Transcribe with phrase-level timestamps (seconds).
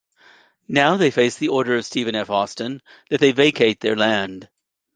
[0.67, 2.31] Now they face the order of Stephen F.
[2.31, 4.49] Austin that they vacate their land.